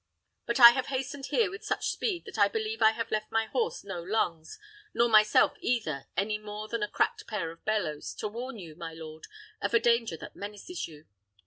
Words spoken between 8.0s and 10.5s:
to warn you, my lord, of a danger that